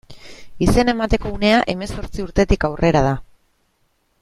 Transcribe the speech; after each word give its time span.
Izena 0.67 0.95
emateko 0.97 1.33
unea 1.35 1.59
hemezortzi 1.75 2.25
urtetik 2.25 2.67
aurrera 2.71 3.05
da. 3.11 3.15